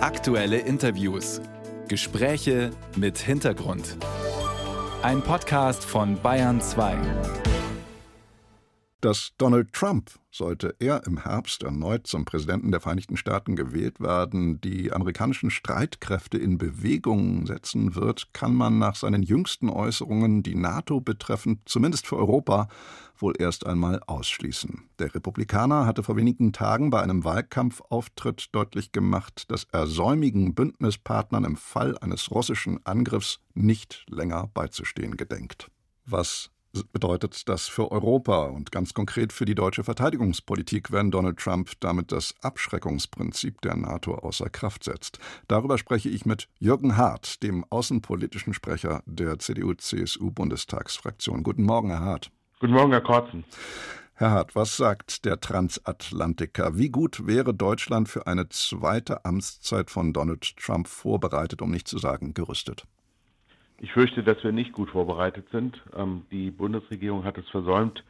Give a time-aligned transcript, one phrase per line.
[0.00, 1.40] Aktuelle Interviews.
[1.88, 3.96] Gespräche mit Hintergrund.
[5.02, 6.96] Ein Podcast von Bayern 2
[9.00, 14.60] dass Donald Trump, sollte er im Herbst erneut zum Präsidenten der Vereinigten Staaten gewählt werden,
[14.60, 21.00] die amerikanischen Streitkräfte in Bewegung setzen wird, kann man nach seinen jüngsten Äußerungen, die NATO
[21.00, 22.68] betreffend, zumindest für Europa,
[23.22, 24.88] wohl erst einmal ausschließen.
[24.98, 31.44] Der Republikaner hatte vor wenigen Tagen bei einem Wahlkampfauftritt deutlich gemacht, dass er säumigen Bündnispartnern
[31.44, 35.70] im Fall eines russischen Angriffs nicht länger beizustehen gedenkt.
[36.04, 36.50] Was
[36.92, 42.12] bedeutet das für Europa und ganz konkret für die deutsche Verteidigungspolitik, wenn Donald Trump damit
[42.12, 45.18] das Abschreckungsprinzip der NATO außer Kraft setzt?
[45.48, 51.42] Darüber spreche ich mit Jürgen Hart, dem außenpolitischen Sprecher der CDU-CSU-Bundestagsfraktion.
[51.42, 52.30] Guten Morgen, Herr Hart.
[52.60, 53.44] Guten Morgen, Herr Korzen.
[54.14, 56.76] Herr Hart, was sagt der Transatlantiker?
[56.76, 61.98] Wie gut wäre Deutschland für eine zweite Amtszeit von Donald Trump vorbereitet, um nicht zu
[61.98, 62.82] sagen gerüstet?
[63.78, 65.80] Ich fürchte, dass wir nicht gut vorbereitet sind.
[65.96, 68.02] Ähm, die Bundesregierung hat es versäumt,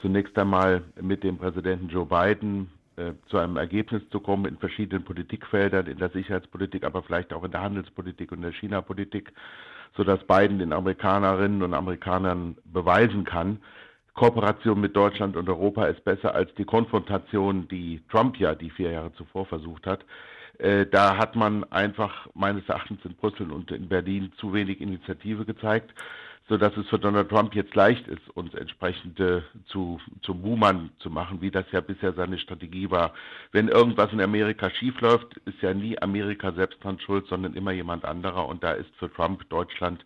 [0.00, 2.70] zunächst einmal mit dem Präsidenten Joe Biden
[3.26, 7.50] zu einem Ergebnis zu kommen in verschiedenen Politikfeldern, in der Sicherheitspolitik, aber vielleicht auch in
[7.50, 9.32] der Handelspolitik und der China-Politik,
[9.96, 13.60] sodass Biden den Amerikanerinnen und Amerikanern beweisen kann,
[14.14, 18.92] Kooperation mit Deutschland und Europa ist besser als die Konfrontation, die Trump ja die vier
[18.92, 20.04] Jahre zuvor versucht hat.
[20.58, 25.44] Äh, da hat man einfach meines Erachtens in Brüssel und in Berlin zu wenig Initiative
[25.44, 25.92] gezeigt,
[26.48, 31.08] sodass es für Donald Trump jetzt leicht ist, uns entsprechend äh, zu, zum Buhmann zu
[31.08, 33.14] machen, wie das ja bisher seine Strategie war.
[33.52, 38.04] Wenn irgendwas in Amerika schiefläuft, ist ja nie Amerika selbst dran schuld, sondern immer jemand
[38.04, 38.46] anderer.
[38.46, 40.04] Und da ist für Trump Deutschland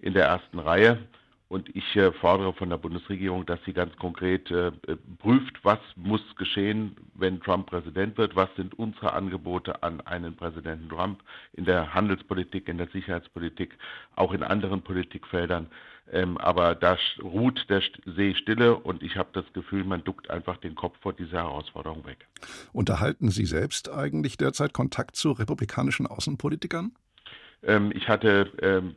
[0.00, 0.98] in der ersten Reihe.
[1.48, 4.72] Und ich äh, fordere von der Bundesregierung, dass sie ganz konkret äh,
[5.18, 10.88] prüft, was muss geschehen, wenn Trump Präsident wird, was sind unsere Angebote an einen Präsidenten
[10.88, 11.22] Trump
[11.52, 13.78] in der Handelspolitik, in der Sicherheitspolitik,
[14.16, 15.68] auch in anderen Politikfeldern.
[16.10, 20.56] Ähm, aber da ruht der See stille und ich habe das Gefühl, man duckt einfach
[20.56, 22.26] den Kopf vor dieser Herausforderung weg.
[22.72, 26.92] Unterhalten Sie selbst eigentlich derzeit Kontakt zu republikanischen Außenpolitikern?
[27.62, 28.94] Ähm, ich hatte ähm,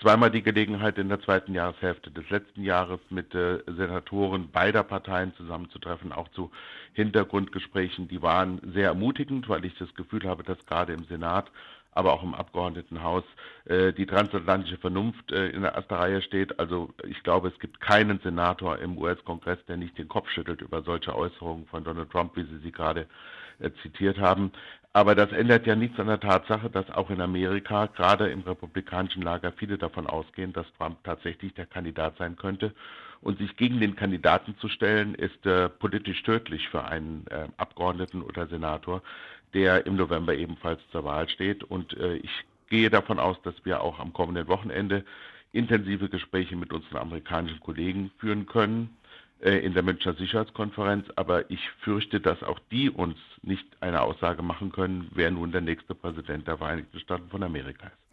[0.00, 5.34] zweimal die Gelegenheit, in der zweiten Jahreshälfte des letzten Jahres mit äh, Senatoren beider Parteien
[5.36, 6.50] zusammenzutreffen, auch zu
[6.94, 8.08] Hintergrundgesprächen.
[8.08, 11.50] Die waren sehr ermutigend, weil ich das Gefühl habe, dass gerade im Senat
[11.96, 13.24] aber auch im Abgeordnetenhaus
[13.64, 16.58] äh, die transatlantische Vernunft äh, in der ersten Reihe steht.
[16.60, 20.82] Also ich glaube, es gibt keinen Senator im US-Kongress, der nicht den Kopf schüttelt über
[20.82, 23.06] solche Äußerungen von Donald Trump, wie Sie sie gerade
[23.60, 24.52] äh, zitiert haben.
[24.92, 29.22] Aber das ändert ja nichts an der Tatsache, dass auch in Amerika, gerade im republikanischen
[29.22, 32.74] Lager, viele davon ausgehen, dass Trump tatsächlich der Kandidat sein könnte.
[33.22, 38.20] Und sich gegen den Kandidaten zu stellen, ist äh, politisch tödlich für einen äh, Abgeordneten
[38.20, 39.02] oder Senator,
[39.56, 41.64] der im November ebenfalls zur Wahl steht.
[41.64, 45.02] Und äh, ich gehe davon aus, dass wir auch am kommenden Wochenende
[45.52, 48.94] intensive Gespräche mit unseren amerikanischen Kollegen führen können
[49.40, 54.42] äh, in der Münchner Sicherheitskonferenz, aber ich fürchte, dass auch die uns nicht eine Aussage
[54.42, 58.05] machen können, wer nun der nächste Präsident der Vereinigten Staaten von Amerika ist.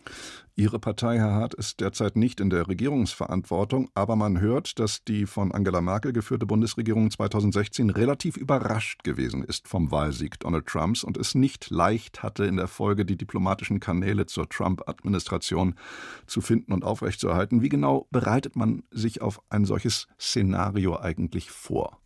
[0.56, 5.26] Ihre Partei, Herr Hart, ist derzeit nicht in der Regierungsverantwortung, aber man hört, dass die
[5.26, 11.18] von Angela Merkel geführte Bundesregierung 2016 relativ überrascht gewesen ist vom Wahlsieg Donald Trumps und
[11.18, 15.74] es nicht leicht hatte, in der Folge die diplomatischen Kanäle zur Trump-Administration
[16.28, 17.64] zu finden und aufrechtzuerhalten.
[17.64, 21.98] Wie genau bereitet man sich auf ein solches Szenario eigentlich vor?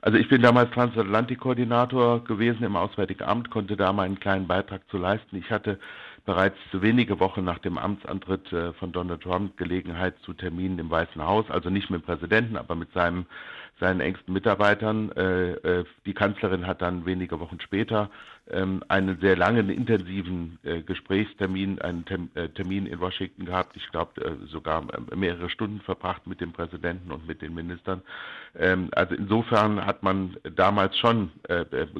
[0.00, 4.96] Also ich bin damals Transatlantik-Koordinator gewesen im Auswärtigen Amt, konnte da meinen kleinen Beitrag zu
[4.96, 5.36] leisten.
[5.36, 5.80] Ich hatte
[6.28, 11.24] bereits wenige Wochen nach dem Amtsantritt äh, von Donald Trump Gelegenheit zu Terminen im Weißen
[11.24, 13.24] Haus, also nicht mit dem Präsidenten, aber mit seinem,
[13.80, 15.10] seinen engsten Mitarbeitern.
[15.12, 18.10] Äh, äh, die Kanzlerin hat dann wenige Wochen später
[18.50, 23.74] ähm, einen sehr langen, intensiven Gesprächstermin, einen Termin in Washington gehabt.
[23.76, 24.84] Ich glaube sogar
[25.16, 28.02] mehrere Stunden verbracht mit dem Präsidenten und mit den Ministern.
[28.54, 31.30] Ähm, also insofern hat man damals schon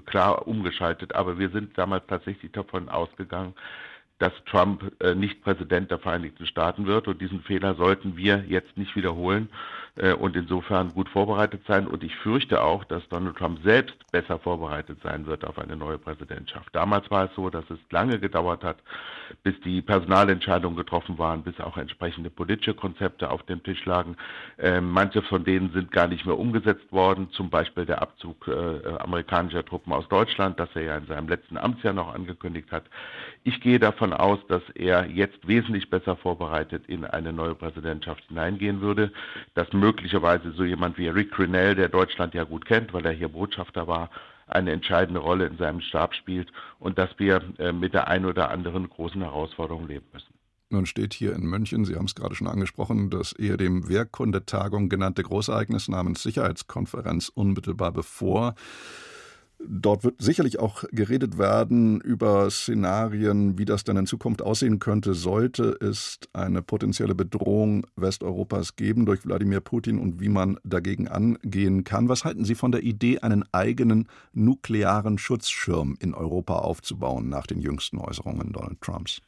[0.04, 3.54] klar umgeschaltet, aber wir sind damals tatsächlich davon ausgegangen,
[4.18, 7.08] dass Trump äh, nicht Präsident der Vereinigten Staaten wird.
[7.08, 9.48] Und diesen Fehler sollten wir jetzt nicht wiederholen
[10.20, 11.86] und insofern gut vorbereitet sein.
[11.86, 15.98] Und ich fürchte auch, dass Donald Trump selbst besser vorbereitet sein wird auf eine neue
[15.98, 16.68] Präsidentschaft.
[16.74, 18.78] Damals war es so, dass es lange gedauert hat,
[19.42, 24.16] bis die Personalentscheidungen getroffen waren, bis auch entsprechende politische Konzepte auf dem Tisch lagen.
[24.56, 28.88] Äh, manche von denen sind gar nicht mehr umgesetzt worden, zum Beispiel der Abzug äh,
[28.98, 32.84] amerikanischer Truppen aus Deutschland, das er ja in seinem letzten Amtsjahr noch angekündigt hat.
[33.44, 38.80] Ich gehe davon aus, dass er jetzt wesentlich besser vorbereitet in eine neue Präsidentschaft hineingehen
[38.80, 39.12] würde,
[39.54, 43.28] dass möglicherweise so jemand wie Rick Grinnell, der Deutschland ja gut kennt, weil er hier
[43.28, 44.10] Botschafter war,
[44.46, 48.50] eine entscheidende Rolle in seinem Stab spielt und dass wir äh, mit der einen oder
[48.50, 50.34] anderen großen Herausforderung leben müssen.
[50.70, 54.90] Nun steht hier in München, Sie haben es gerade schon angesprochen, das eher dem Wehrkundetagung
[54.90, 58.54] genannte Großereignis namens Sicherheitskonferenz unmittelbar bevor.
[59.60, 65.14] Dort wird sicherlich auch geredet werden über Szenarien, wie das dann in Zukunft aussehen könnte,
[65.14, 71.82] sollte es eine potenzielle Bedrohung Westeuropas geben durch Wladimir Putin und wie man dagegen angehen
[71.82, 72.08] kann.
[72.08, 77.60] Was halten Sie von der Idee, einen eigenen nuklearen Schutzschirm in Europa aufzubauen nach den
[77.60, 79.20] jüngsten Äußerungen Donald Trumps?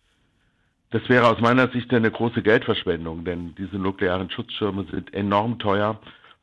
[0.92, 6.00] Das wäre aus meiner Sicht eine große Geldverschwendung, denn diese nuklearen Schutzschirme sind enorm teuer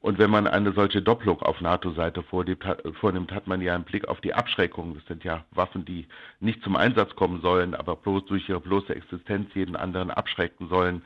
[0.07, 4.21] und wenn man eine solche Doppelung auf NATO-Seite vornimmt, hat man ja einen Blick auf
[4.21, 4.95] die Abschreckung.
[4.95, 6.07] Das sind ja Waffen, die
[6.39, 11.01] nicht zum Einsatz kommen sollen, aber bloß durch ihre bloße Existenz jeden anderen abschrecken sollen,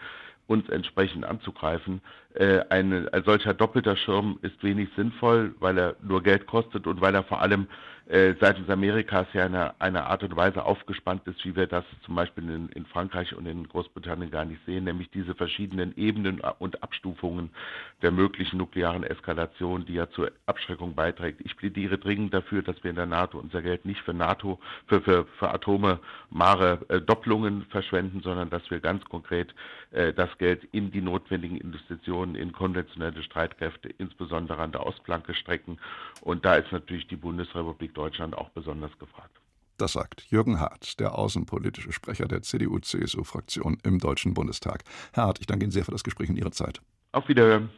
[0.45, 2.03] uns entsprechend anzugreifen.
[2.35, 7.15] Äh, ein solcher doppelter Schirm ist wenig sinnvoll, weil er nur Geld kostet und weil
[7.15, 7.67] er vor allem
[8.11, 12.15] äh, seitens Amerikas ja eine, eine Art und Weise aufgespannt ist, wie wir das zum
[12.15, 16.83] Beispiel in, in, Frankreich und in Großbritannien gar nicht sehen, nämlich diese verschiedenen Ebenen und
[16.83, 17.51] Abstufungen
[18.01, 21.39] der möglichen nuklearen Eskalation, die ja zur Abschreckung beiträgt.
[21.45, 25.01] Ich plädiere dringend dafür, dass wir in der NATO unser Geld nicht für NATO, für,
[25.01, 25.99] für, für Atome,
[26.29, 29.55] Mare, äh, Doppelungen verschwenden, sondern dass wir ganz konkret
[29.91, 35.79] äh, das Geld in die notwendigen Investitionen in konventionelle Streitkräfte, insbesondere an der Ostflanke strecken.
[36.21, 39.41] Und da ist natürlich die Bundesrepublik Deutschland auch besonders gefragt.
[39.77, 44.83] Das sagt Jürgen Hart, der außenpolitische Sprecher der CDU-CSU-Fraktion im Deutschen Bundestag.
[45.12, 46.81] Herr Hart, ich danke Ihnen sehr für das Gespräch und Ihre Zeit.
[47.13, 47.71] Auf Wiederhören.